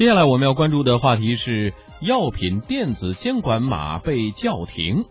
[0.00, 5.04] 接下来我们要关注的话题是药品电子监管码被叫停。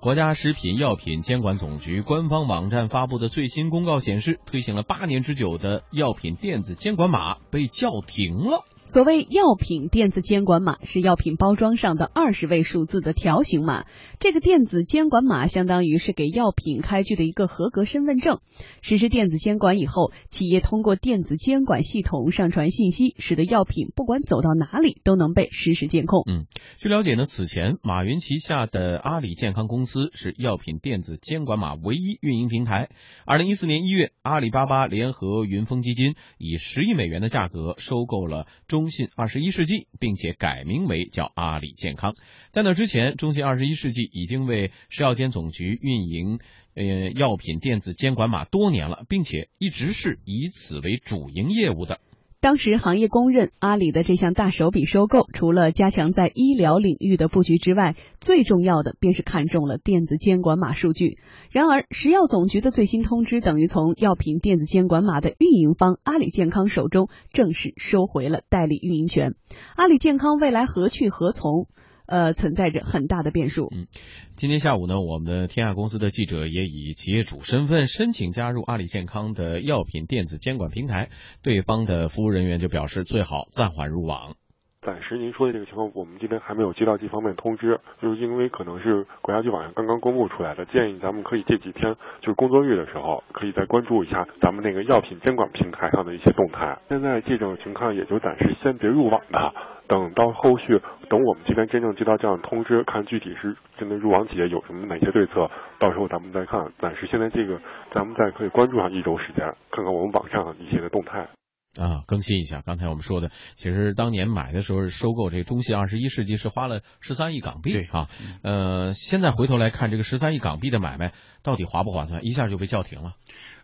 [0.00, 8.64] 国家食品药品监管总局官方网站发布的最新公告显示，推行了八年之久的药品电子监管码被叫停了。
[8.92, 13.84] 所谓药品电子监管码是药品包装上的二十位数字的条形码，
[14.18, 18.40] 这个电子监管码相当于是给药品开具的一个合格身份证。
[18.82, 26.24] 实施电子监管以后，企业通过电子监管系统上传信息，使得药品不管走到哪里都能被实时监控。
[26.26, 26.46] 嗯，
[26.80, 32.88] 据了解呢，此前马云旗下的阿里健康公司是药品电子监管码唯一运营平台。
[33.26, 38.88] 二零一四年一月，阿里巴巴联合云峰基金以十亿美元的价格收购了中。
[38.88, 42.14] 信二十一世纪，并且改名为叫阿里健康。
[42.48, 46.38] 在那之前，中信二十一世纪已经为食药监总局运营
[46.72, 52.00] 呃药品电子监管码多年了，并且一直是以此为主营业务的。
[52.42, 61.18] 当时行业公认，阿里的这项大手笔收购，除了加强在医疗领域的布局之外，最重要的便是看中了电子监管码数据。
[61.50, 69.34] 然而，食药总局的最新通知，等于从药品电子监管码的运营方阿里健康手中正式收回了代理运营权。
[69.76, 71.68] 阿里健康未来何去何从？
[72.10, 73.68] 呃，存在着很大的变数。
[73.70, 73.86] 嗯，
[74.34, 81.08] 今天下午呢，我们的天下公司的记者也以企业主身份申请加入阿里健康的药品电子监管平台，
[81.40, 84.34] 对方的服务人员就表示最好暂缓入网。
[84.82, 96.78] 暂时您说的这个情况，我们这边还没有接到这方面通知，就是因为可能是国家局网上刚刚公布出来的，建议咱们可以这几天就是工作日的时候，可以再关注一下咱们那个药品监管平台上的一些动态。
[96.88, 99.52] 现在这种情况也就暂时先别入网吧，
[99.86, 106.66] 等到后续等我们这边真正接到这样的通知，看具体是针对入网企业有什么哪些对策，到时候咱们再看。
[106.78, 107.60] 暂时现在这个
[107.92, 111.28] 咱们再可以关注上一周时间，看看我们网上一些的动态。
[111.76, 118.08] 啊，更新一下刚才我们说的，其实当年买的时候收购这个中信二十一世纪是花了十三亿港币，对啊，
[118.42, 121.12] 呃，现在回头来看这个十三亿港币的买卖
[121.44, 123.12] 到底划不划算，一下就被叫停了。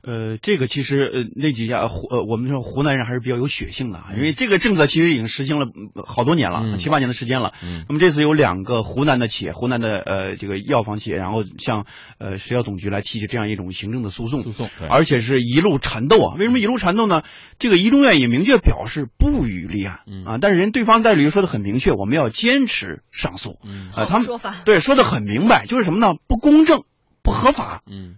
[0.03, 5.66] 呃，这个其实呃那几家湖呃我们说湖南人还是比较有血性的啊，因为这个政策其实已经实行了
[6.06, 7.55] 好多年了，七八年的时间了。
[7.61, 11.87] 嗯，那么这次有两个湖南的企业，湖南的呃这个药房企业，然后向
[12.19, 16.37] 呃食药总局来提起这样一种行政的诉讼，诉讼，而且是一路缠斗啊。
[16.39, 17.25] 为什么一路缠斗呢？
[17.59, 23.59] 这个一中院也明确表示不予立案啊，但是人对方代理说的很明确，我们要坚持上诉。
[23.65, 26.15] 嗯，啊，他们说法对说的很明白，就是什么呢？
[26.27, 26.84] 不公正，
[27.23, 27.83] 不合法。
[27.87, 28.17] 嗯。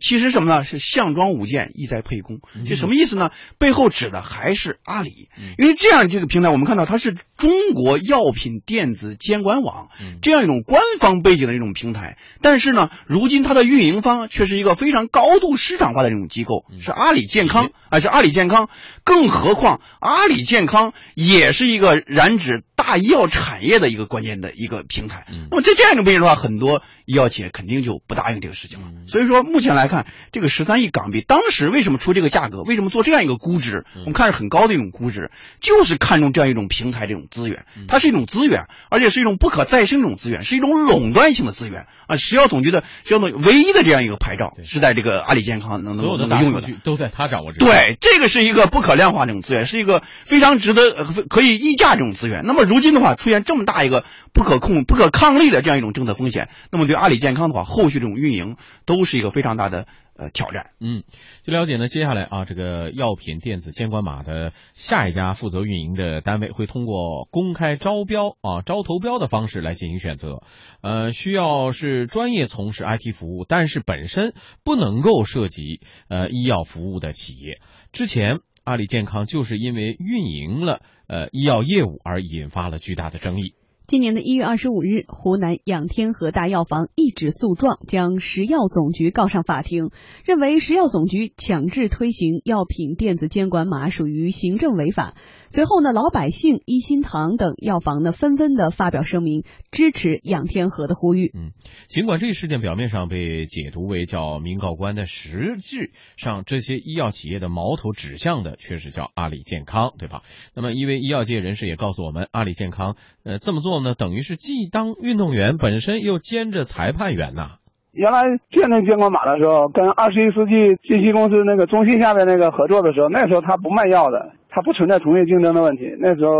[0.00, 0.62] 其实什么呢？
[0.62, 2.40] 是项庄舞剑，意在沛公。
[2.66, 3.30] 这什么意思呢？
[3.58, 9.88] 背后指的还是阿里，因为这样这个平台，我们看到它是中国药品电子监管网
[10.20, 12.18] 这样一种官方背景的一种平台。
[12.42, 18.68] 但是呢，如今它的运营方却是一个非常高度市场化的这种机构，是阿里健康，啊，是阿里健康。
[19.02, 25.26] 更何况，阿里健康也是一个染指大医药产业的一个关键的一个平台。
[25.50, 28.88] 那么在这样一种背景的话，很多医药企业肯定就不答应这个事情了。
[29.08, 29.86] 所以说，目前来。
[29.86, 32.62] 看这个十三亿港币，当时为什么出这个价格？
[32.62, 33.84] 为什么做这样一个估值？
[34.00, 35.30] 我们看是很高的一种估值，
[35.60, 42.16] 就是看中这样一种平台这种资源，它是一种资源，而且是一种不可再生这种资源，是一种垄断性的资源啊！
[42.16, 47.68] 食药总局的食药总局唯一的这样一个牌照是在这个阿里健康能能能拥有的，都在他掌握之中。
[47.68, 52.42] 对，这个是一个不可量化这种资源，是一个非常值得可以溢价这种资源。
[52.44, 54.04] 那么如如今的话，出现这么大一个
[54.34, 59.86] 不可控、不可抗力的这样一种政策风险，那么对阿里健康的话，后续这种运营都是一个非常大的。
[60.18, 60.70] 呃，挑战。
[60.80, 61.02] 嗯，
[61.44, 70.42] 据了解呢，接下来啊，这个药品电子监管码的下一家负责运营的单位会通过公开招标啊，招投标的方式来进行选择。
[70.80, 74.32] 呃，需要是专业从事 IT 服务，但是本身
[74.64, 77.60] 不能够涉及呃医药服务的企业。
[77.92, 83.54] 之前阿里健康就是因为运营了呃医药业务而引发了巨大的争议。
[83.86, 89.90] 今年的一月二十五日，湖南仰天河大药房一纸诉状将食药总局告上法庭，
[90.24, 95.14] 认为食药总局强制推行药品电子监管码属于行政违法。
[95.50, 101.30] 随后呢，老百姓、一心堂等药房呢纷纷的发表声明，支持仰天河的呼吁。
[101.32, 101.52] 嗯，
[101.86, 110.22] 尽管这一事件表面上被解读为叫民告官的，实质上这些医药企业的矛头指向的却是叫阿里健康，对吧？
[110.56, 113.75] 那么，一位医药界人士也告诉我们，阿里健康呃这么做。
[113.82, 117.58] 那等于是既当运动员本身又兼着裁判员呐。
[117.92, 125.96] 原来建立监管码的时候，跟二十一世纪信息公司那个中心下面那个合作的时候，那时候他不卖药的，他不存在同业竞争的问题。
[125.98, 126.32] 那时候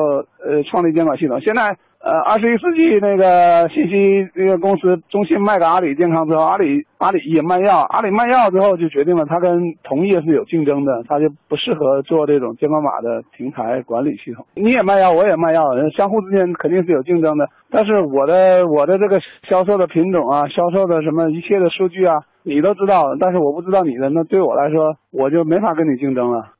[0.44, 14.46] 呃创立监管系统，现在呃，二十一世纪那个信息那个公司中信卖给阿里健康之后，阿里阿里也卖药，阿里卖药之后就决定了它跟同业是有竞争的，它就不适合做这种监管码的平台管理系统。
[14.54, 15.64] 你也卖药，我也卖药，
[15.96, 17.48] 相互之间肯定是有竞争的。
[17.72, 19.18] 但是我的我的这个
[19.48, 26.52] 销售的品种啊，销售的什么一切的数据啊，你都知道，但是我不知道你的，那对我来说，我就没法跟你竞争了。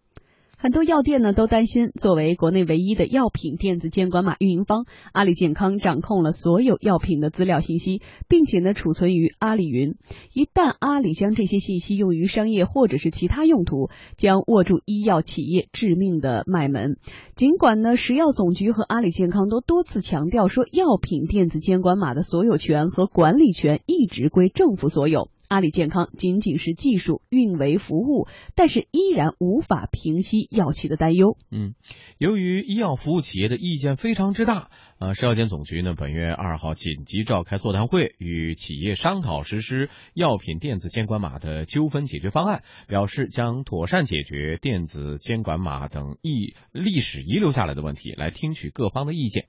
[0.58, 9.96] 很多药店呢都担心，作为国内唯一的药品电子监管码运营方，阿里健康掌控了所有药品的资料信息，并且呢储存于阿里云。
[10.32, 16.96] 一旦阿里将这些信息用于商业或者是其他用途，将握住医药企业致命的脉门。
[17.34, 25.28] 尽管呢食药总局和阿里健康都多次强调说，药品电子监管码的所有权和管理权一直归政府所有。
[25.48, 31.36] 阿里健康仅仅是技术运维服务，但是依然无法平息药企的担忧。
[31.50, 31.74] 嗯，
[32.18, 49.46] 由于医药服务企业的意见非常之大，啊，食药监总局呢本月二号紧急召开座谈会，与企业商讨实施药品电子监管码的纠纷解决方案，表示将妥善解决电子监管码等遗历史遗留下来的问题，来听取各方的意见。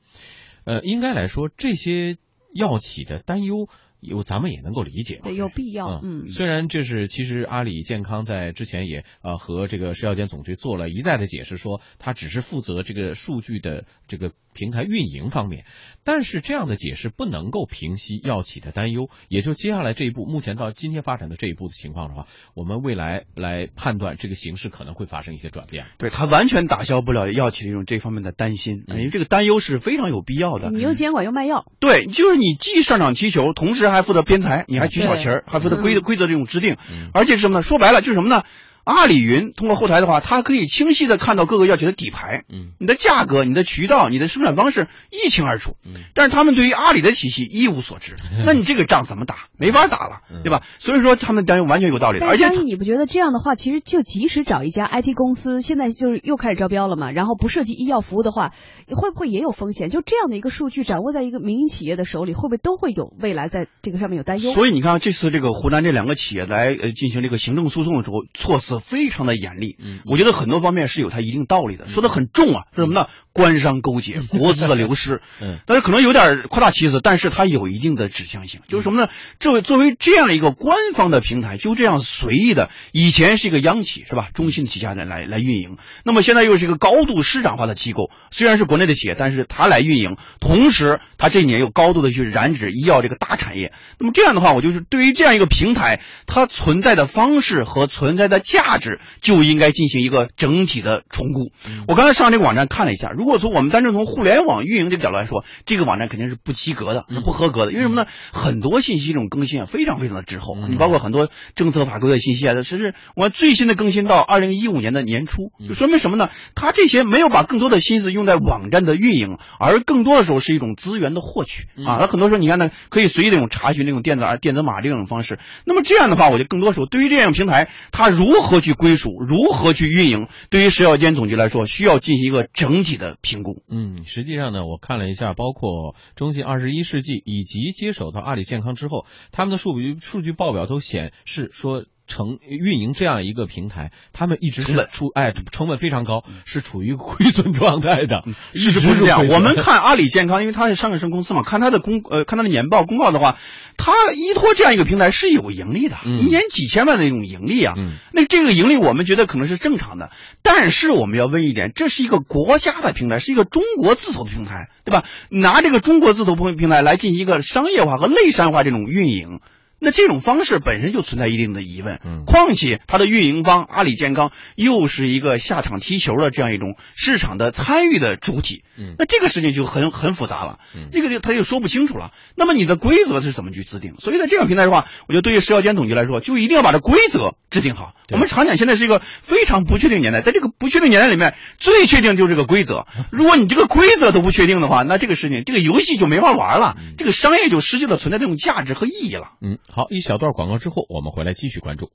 [0.63, 2.17] 呃，应该来说，这些
[2.53, 3.67] 药企的担忧。
[3.99, 6.01] 有咱们也能够理解，对，有必要。
[6.03, 15.63] 嗯，虽然这是其实阿里健康在之前也呃和这个食药监总局做了一再的解释，说他只是负责这个数据的这个平台运营方面，
[16.04, 19.09] 但是这样的解释不能够平息药企的担忧。
[19.30, 25.86] 也就接下来这一步，目前到今天发展的这一步的情况的话，我们未来来判断这个形势可能会发生一些转变。
[25.98, 30.69] 对他完全打消不了药企的这种这方面的担心，因为这个担忧是非常有必要的。
[30.69, 33.88] 你又监管又卖药，对，就是你既上场踢球，同时。
[33.88, 36.75] 还负责编裁，你还举小旗儿，还负责规规则这种制定，
[37.13, 37.62] 而且是什么呢？
[37.62, 38.44] 说白了就是什么呢？
[38.88, 49.36] 阿里云通过后台的话，它可以清晰的看到各个药企的底牌，嗯，你的价格、你的渠道、你的生产方式一清二楚，嗯，但是他们对于阿里的体系一无所知， 那你这个仗怎么打？
[49.57, 50.62] 没法打了，对吧？
[50.80, 52.19] 所以说他们担忧完全有道理。
[52.19, 57.12] 而且你不觉得这样的话，其实就即使找一家 IT 公司，现在就是又开始招标了嘛？
[57.12, 58.54] 然后不涉及医药服务的话，
[58.88, 59.89] 会不会也有风险？
[59.89, 64.54] 就这样的一个数据掌握在一个民营企业的手里，会不会都会有未来在这个上面有担忧？
[64.54, 69.59] 所以你看，这次这个湖南这两个企业来呃进行这个行政诉讼的时候，措辞非常的严。
[69.59, 73.07] 厉，嗯，我觉得很多方面是有它一定道理的，说的很重啊，是什么呢？
[73.38, 79.10] 官商勾结， 国资的流失，嗯，但是可能有点夸大其词，但是它有一定的指向性，就是什么呢？
[79.39, 84.28] 这位作为这样的一个官方的平台，就这样随意的，以前是一个央企是吧？
[84.34, 99.48] 中信旗下的来来运营，那么现在又是一个高度市场化的机构，虽然是国内的企业，但是它来运营，同时它这一年又高度的去染指医药这个大产业，那么这样的话，我就是对于这样一个平台，它存在的方式和存在的价值就。
[99.48, 101.51] 应该进行一个整体的重估。
[101.88, 107.71] 我刚才上这个网站看了一下，如果从我们单纯从互联网运营这个角度来说，这个网站肯定是不及格的，是不合格的。
[107.71, 108.07] 因为什么呢？
[108.33, 110.56] 很多信息这种更新啊，非常非常的滞后。
[110.68, 116.29] 你包括很多政策法规的信息啊，甚至我最新的更新到二零一五年的年初，就说明什么呢？
[116.53, 121.97] 它这些没有把更多的心思用在网站的运营，而更多的时候是一种资源的获取啊。
[122.01, 125.39] 那很多时候你看呢，可以随意那种查询那种电子啊电子码这种方式。
[125.65, 129.12] 那么这样的话，我就更多时候对于这样平台，它如何去归属？
[129.27, 130.27] 如如何去运营？
[130.50, 133.63] 对于食药监总局来说，需要进行一个整体的评估。
[133.67, 141.85] 嗯，实际上呢，我看了一下，包括中信二十一世纪以及接手到阿里健康之后，他们的数据数据报表都显示说。
[142.07, 148.24] 成运营这样一个平台，他们一直是出哎成本非常高，是处于亏损状态的，
[148.54, 149.27] 一直不是这样。
[149.27, 153.38] 我们看阿里健康，因为它是上市公司嘛，看它的公呃看它的年报公告的话，
[153.77, 157.74] 它依托这样一个平台是有盈利的，一年几千万的一种盈利啊。
[158.13, 165.03] 那这个盈利我们觉得可能是正常的，但是我们要问一点，这是一个国家的平台，是一个中国字头的平台，对吧？
[165.29, 169.41] 拿这个中国字头平平台来进行一个商业化和内商化这种运营。
[169.79, 182.12] 那这种方式本身就存在一定的疑问，嗯，况且它的运营方阿里健康又是一个下场踢球的这样一种市场的参与的主体，嗯，那这个事情就很很复杂了，嗯，这个就他就说不清楚了。
[182.36, 183.96] 那么你的规则是怎么去制定？
[184.00, 187.93] 所以在这个平台的话，我觉得对于食药监总局来说，就一定要把这规则制定好。
[188.10, 192.88] 我们常讲，现在是一个非常不确定年代，在这个不确定年代里面，最确定就是这个规则。
[193.12, 199.60] 如果你这个规则都不确定的话，那这个事情这个游戏就没法玩了，这个商业就失去了存在这种价值和意义了，嗯。
[199.71, 201.91] 好，一小段广告之后，我们回来继续关注。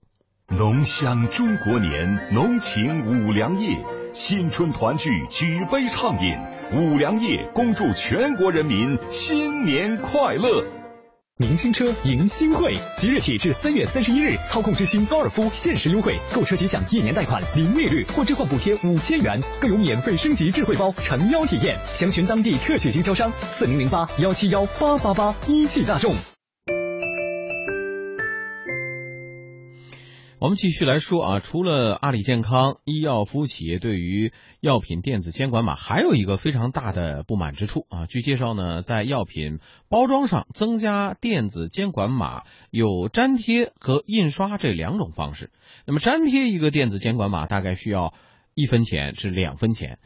[0.49, 3.77] 浓香中国年，浓情五粮液，
[4.13, 6.37] 新春团聚，举杯畅饮。
[6.75, 10.65] 五粮液恭祝全国人民新年快乐。
[11.39, 21.77] 明星车迎新会，即日起至三月三十一日，操控之星高尔夫限时优惠，购车即享一年贷款零利率或置换补贴五千元，更有免费升级智慧包诚邀体验。
[21.87, 25.35] 详询当地特许经销商四零零八幺七幺八八八。
[25.49, 26.15] 一汽大众。
[30.43, 38.07] 我们继续来说啊，除了阿里健康，医药服务企业对于药品电子监管码还有一个非常大的不满之处啊。
[38.07, 45.53] 据介绍呢，在药品包装上增加电子监管码，有粘贴和印刷这两种方式。
[45.87, 48.13] 那么粘贴一个电子监管码大概需要
[48.57, 50.01] 一分钱至两分钱，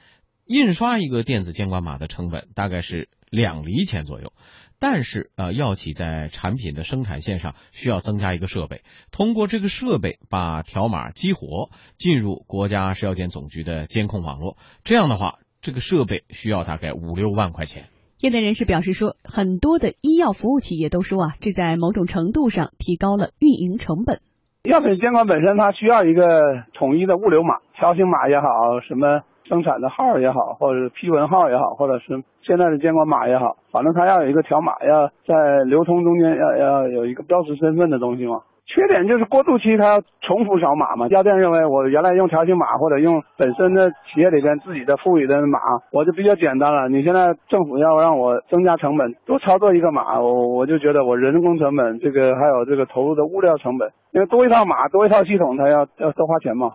[0.45, 4.35] 印刷一个电子监管码的成本大概是两厘钱左右。
[4.79, 14.59] 但是，呃，药企在产品的生产线上需要增加一个设备，通过这个设备把条码激活，进入国家食药监总局的监控网络。
[14.85, 17.87] 这样的话，这个设备需要大概五六万块钱。
[18.21, 24.21] 业内人士表示说，很多的医药服务企业都说啊，这在某种程度上提高了运营成本。
[24.65, 26.41] 药品监管本身它需要一个
[26.75, 29.23] 统一的物流码、条形码也好，什么。
[29.49, 38.41] 生产的号也好，或者是批文号也好，或者是现在的监管码也好，反正它要有一个条码，要在流通中间要要有一个标识身份的东西嘛。
[38.69, 41.07] 缺点就是过渡期它要重复扫码嘛。
[41.07, 45.61] 药店认为我原来用条形码或者用本身的企业里边自己的赋予的码，
[45.93, 46.89] 我就比较简单了。
[46.89, 56.73] 你现在政府要让我增加成本，多操作一个码，我我就觉得我人工成本这个还有这个投入的物料成本，因为多一套码多一套系统，它要要多花钱嘛。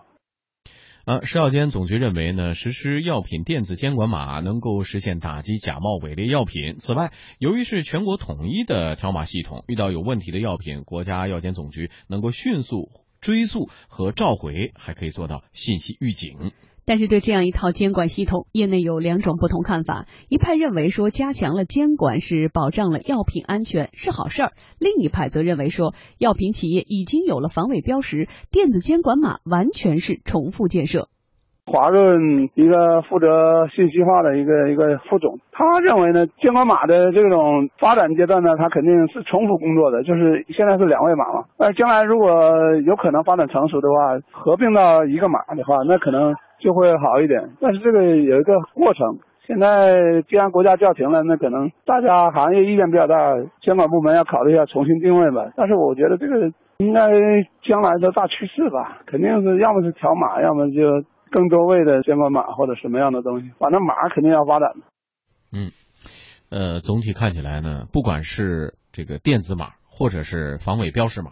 [1.05, 6.75] 啊，食药监总局认为呢，实施药品电子监管码能够实现打击假冒伪劣药品。
[6.77, 16.51] 此外，由于是全国统一的条码系统，遇到有问题的药品，国家药监总局能够迅速追溯和召回，还可以做到信息预警。
[16.85, 20.05] 但是对这样一套监管系统，业内有两种不同看法。
[20.29, 31.07] 一派认为说，加强了监管是保障了药品安全，是好事儿；另一派则认为说，药品企业已经有了防伪标识，电子监管码完全是重复建设。
[31.63, 42.27] 华润一个负责信息化的一个一个副总，他认为呢，监管码的这种发展阶段呢，它肯定是重复工作的，就是现在是两位码嘛，但是将来如果
[42.83, 46.33] 有可能发展成熟的话，合并到一个码的话，那可能。
[46.61, 49.19] 就会好一点，但是这个有一个过程。
[49.47, 53.15] 现在既然国家叫停了，那可能大家行业意见比较大，
[53.61, 55.51] 监管部门要考虑一下重新定位吧。
[55.57, 57.09] 但是我觉得这个应该
[57.67, 64.69] 将来的大趋势吧，肯定是要么是条码，要么就更多位的监管码或者什么样的东西，反正码肯定要发展。
[65.51, 65.71] 嗯，
[66.49, 71.31] 呃，总体看起来呢，不管是这个电子码，或者是防伪标识码。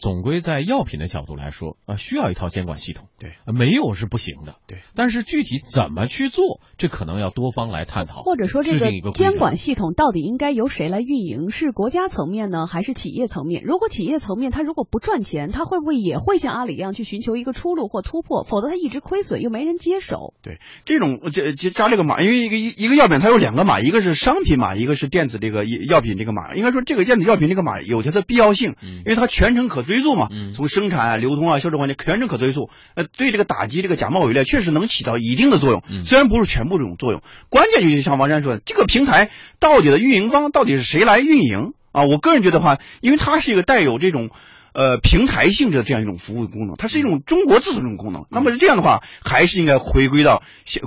[0.00, 4.78] 总归在药品的角度来说，啊，需要一套监管系统，对，没有是不行的，对。
[4.94, 11.50] 但是具体怎么去做，这可能要多方来探讨，或者说这个监管系统到底应该由谁来运营？
[11.50, 13.62] 是国家层面呢，还是企业层面？
[13.62, 18.42] 如果企业层面它如果不赚钱，它会不会也会像阿里一样去寻求一个出路或突破？
[18.42, 20.32] 否则它一直亏损又没人接手。
[20.40, 26.54] 对，这种这加这个码，因为一个一一个药品它有两个码，一个是商品码，一个是电子这个药品这个码。
[26.54, 37.20] 应该说这个电子药品这个码有它的必要性，因为它全程可追溯嘛，从生产啊、流通啊、销售环节全程可追溯，呃，对这个打击这个假冒伪劣确实能起到一定的作用，虽然不是全部这种作用。
[37.48, 42.04] 关键就是像王山说的，这个平台到底的运营方到底是谁来运营啊？
[42.04, 44.30] 我个人觉得话，因为它是一个带有这种。
[44.72, 48.26] 呃，平台性质的这样一种服务功能，它是一种中国自主这种功能。
[48.30, 50.42] 那么这样的话，还是应该回归到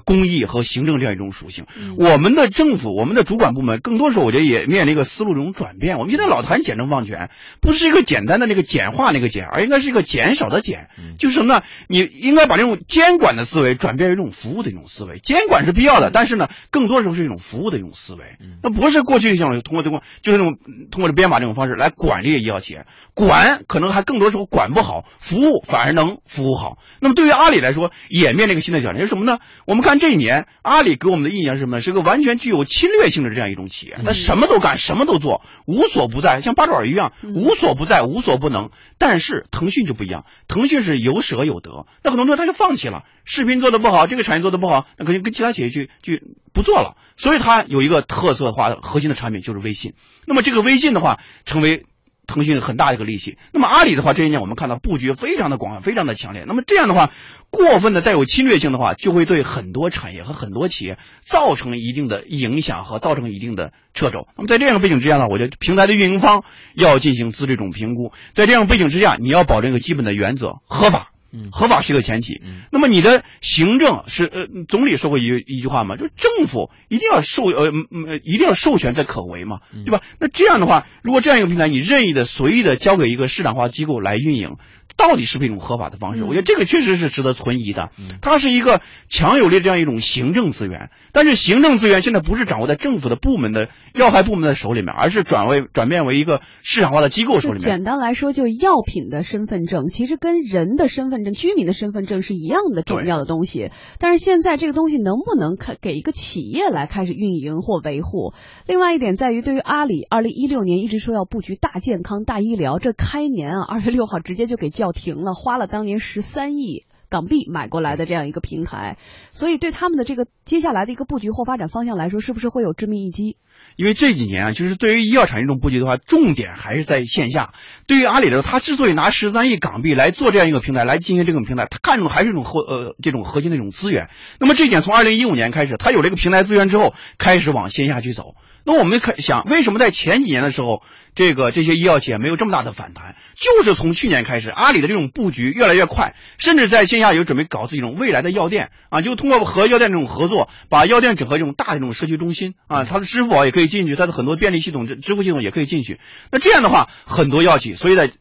[0.05, 1.65] 公益和行政这样一种属性。
[1.97, 5.97] 我们的政府，我们的主管部门，更多时候我觉得也面临一个思路这种转变。
[5.99, 10.89] 我们现在老谈简政放权，不是一个简单的那个简化那个简，而应该是一个减少的减。
[11.19, 11.61] 就是什么呢？
[11.87, 15.19] 你应该把这种监管的思维转变为一种服务的一种思维。
[15.19, 18.23] 监管是必要的，但是呢，更多时候是一种服务的一种思维。
[18.61, 20.57] 那不是过去像通过通过，就是那种
[20.89, 23.61] 通过这编码这种方式来管这些医药企业，管。
[23.74, 26.77] 可能还更多时候管不好，服务反而能服务好。
[27.00, 29.39] 那么对于阿里来说，也面临一个新的挑战，是什么呢？
[29.65, 31.82] 我们看这一年，阿里给我们的印象是什么？
[31.82, 38.70] 是个完全具有侵略性的这样一种企业，他什么都干，什么都做，无所不在，像八爪鱼一样，无所不在，无所不能。
[39.00, 46.22] 但是腾讯就不一样，腾讯是有舍有得，那很多时候他就放弃了，视频做的不好，这个产业做的不好，那肯定跟其他企业去去
[46.53, 46.96] 不做了。
[47.18, 49.96] 所以它有一个特色化的核心的产品就是微信。
[50.27, 51.88] 那么这个微信的话，成为。
[52.25, 56.46] 腾讯很大一个利息，那么阿里的话，这些年我们看到布局非常的广，非常的强烈。
[56.48, 57.12] 那么这样的话，
[57.50, 64.27] 过分的带有侵略性的话，就会对很多产业和很多企业造成一定的影响和造成一定的掣肘。
[64.36, 66.44] 那么在这样的背景之下呢，我觉得平台的运营方
[66.75, 68.12] 要进行资这种评估。
[68.34, 71.12] 在这样背景之下，你要保证一个基本的原则：合法。
[71.51, 72.41] 合法是一个前提。
[72.43, 80.01] 嗯那么你的行政是呃，总理说过一一句话嘛，就是政府一定要授呃嗯呃一定要授权才可为嘛，对吧？
[80.19, 84.57] 那这样的话，如果这样一个平台你任意的随意的交给一个市场化机构来运营，
[84.95, 86.23] 到底是不是一种合法的方式？
[86.23, 87.91] 嗯我觉得这个确实是值得存疑的。
[87.97, 97.63] 嗯它是一个强有力的这样一种行政资源，但是行政资源现在不是掌握在政府的部门的要害部门的手里面，而是转为转变为一个市场化的机构手里面。
[97.63, 103.72] 简单来说，就药品的身份证，其实跟人的身份证、居民的身份证是一样的重要的东西。
[104.00, 108.34] 但是现在这个东西能不能开给一个企业来开始运营或维护？
[108.68, 116.86] 另外一点在于，对于阿里，二零一六年一直说要布局大健康、大医疗，这开年啊，二月六号直接就给叫停了，花了当年十三亿。
[117.10, 118.98] 港币买过来的这样一个平台，
[119.30, 123.38] 所以对他们的这个接下来的一个布局或发展方向来说，是不是会有致命一击？
[123.75, 127.53] 因为这几年啊，就是对于医药产业这种布局的话，重点还是在线下。
[127.88, 134.10] 对于阿里来说，它之所以拿十三亿港币来做这样一个平台，来进行这种平台，它看重还是一种核呃这种核心的一种资源。
[134.39, 138.36] 那么这一点从二零一五年开始，它有这个平台资源之后，开始往线下去走。
[138.65, 140.84] 那我们可想，为什么在前几年的时候，
[141.15, 143.17] 这个这些医药企业没有这么大的反弹？
[143.36, 156.01] 就是从去年开始，阿里的这种布局越来越快，甚至在线下有准备搞自己这种未来的药店啊，就通过和药店这种合作，把药店整合这种大的这种社区中心啊，它的支付宝也可以进去，它的很多便利系统、支支付系统也可以进去。
[156.31, 158.12] 那这样的话，很多药企，所以在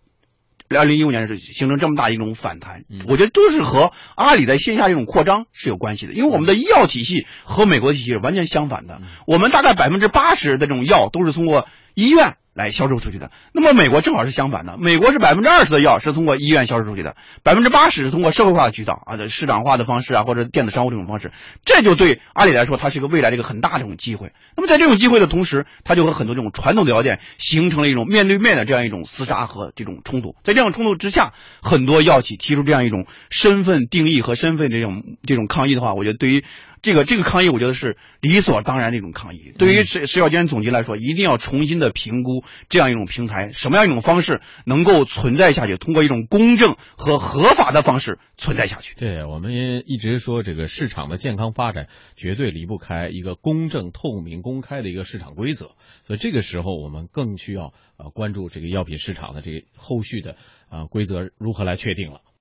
[0.69, 6.13] 二零一五年是形成这么大一种反弹，我觉得都是和阿里在线下这种扩张是有关系的。
[6.13, 13.31] 因为我们的医药体系和美国体系是完全相反的，我们大概百分之八十的这种药都是通过医院来销售出去的。
[13.53, 21.33] 那么美国正好是相反的，美国是百分之二十的药是通过医院销售出去的，百分之八十是通过社会化的渠道啊，市场化的方式啊，或者电子商务这种方式。
[21.65, 24.33] 这就对阿里来说，它是一个未来的一个很大的这种机会。
[24.57, 30.35] 那么在这种机会的同时，它就和很多这种传统的药店形成了一种面对面的这样一种厮杀和这种冲突。
[30.43, 31.33] 在这样冲突之下，
[31.63, 36.45] 很多药企提出这样一种身份定义和身份这种这种抗议的话，我觉得对于
[36.83, 39.55] 这个这个抗议，我觉得是理所当然的一种抗议。
[39.57, 48.97] 对于食食药监总局来说，一定要重新的评估这样一种平台，什么样一种方式能够存在下去，通过一种公正和合法的方式存在下去。
[48.97, 51.87] 对，我们也一直说这个市场的健康发展
[52.17, 60.35] 绝对离不开一个公正、透明、公开的一个市场规则，所以这个时候我们更需要呃关注这个药品市场的这个后续的
[60.69, 62.23] 呃规则如何来确定了。